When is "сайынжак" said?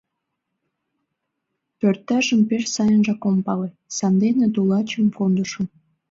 2.75-3.21